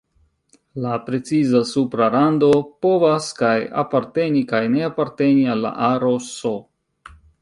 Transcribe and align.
La 0.85 0.93
preciza 1.09 1.59
supra 1.71 2.07
rando 2.15 2.49
povas 2.85 3.27
kaj 3.41 3.53
aparteni 3.83 4.41
kaj 4.53 4.63
ne 4.77 4.85
aparteni 4.89 5.45
al 5.57 5.63
la 5.67 5.75
aro 5.91 6.11
"S". 6.31 6.57